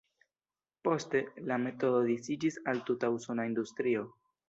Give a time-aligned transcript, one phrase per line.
[0.87, 1.21] Poste,
[1.53, 4.13] la metodo disiĝis al tuta usona industrio.